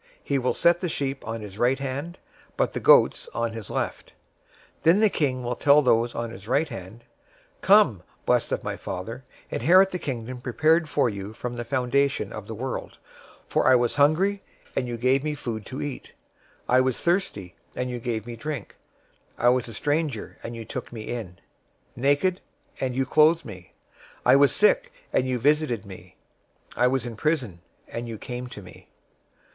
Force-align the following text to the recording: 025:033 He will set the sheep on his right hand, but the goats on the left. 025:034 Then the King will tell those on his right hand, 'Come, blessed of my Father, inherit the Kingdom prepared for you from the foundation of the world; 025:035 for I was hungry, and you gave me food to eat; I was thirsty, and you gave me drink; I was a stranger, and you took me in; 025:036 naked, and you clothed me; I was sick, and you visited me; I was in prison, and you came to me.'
025:033 0.03 0.07
He 0.23 0.39
will 0.39 0.53
set 0.55 0.79
the 0.79 0.89
sheep 0.89 1.27
on 1.27 1.41
his 1.41 1.59
right 1.59 1.77
hand, 1.77 2.17
but 2.57 2.73
the 2.73 2.79
goats 2.79 3.29
on 3.35 3.53
the 3.53 3.71
left. 3.71 4.15
025:034 4.79 4.81
Then 4.81 4.99
the 4.99 5.09
King 5.11 5.43
will 5.43 5.55
tell 5.55 5.83
those 5.83 6.15
on 6.15 6.31
his 6.31 6.47
right 6.47 6.69
hand, 6.69 7.03
'Come, 7.61 8.01
blessed 8.25 8.51
of 8.51 8.63
my 8.63 8.75
Father, 8.75 9.23
inherit 9.51 9.91
the 9.91 9.99
Kingdom 9.99 10.41
prepared 10.41 10.89
for 10.89 11.07
you 11.07 11.33
from 11.33 11.55
the 11.55 11.63
foundation 11.63 12.33
of 12.33 12.47
the 12.47 12.55
world; 12.55 12.97
025:035 13.43 13.49
for 13.49 13.67
I 13.67 13.75
was 13.75 13.95
hungry, 13.97 14.41
and 14.75 14.87
you 14.87 14.97
gave 14.97 15.23
me 15.23 15.35
food 15.35 15.67
to 15.67 15.83
eat; 15.83 16.13
I 16.67 16.81
was 16.81 16.99
thirsty, 16.99 17.53
and 17.75 17.91
you 17.91 17.99
gave 17.99 18.25
me 18.25 18.35
drink; 18.35 18.75
I 19.37 19.49
was 19.49 19.67
a 19.67 19.73
stranger, 19.75 20.39
and 20.41 20.55
you 20.55 20.65
took 20.65 20.91
me 20.91 21.03
in; 21.09 21.37
025:036 21.95 21.97
naked, 21.97 22.41
and 22.79 22.95
you 22.95 23.05
clothed 23.05 23.45
me; 23.45 23.73
I 24.25 24.35
was 24.35 24.51
sick, 24.51 24.91
and 25.13 25.27
you 25.27 25.37
visited 25.37 25.85
me; 25.85 26.15
I 26.75 26.87
was 26.87 27.05
in 27.05 27.15
prison, 27.15 27.61
and 27.87 28.07
you 28.07 28.17
came 28.17 28.47
to 28.47 28.63
me.' 28.63 28.89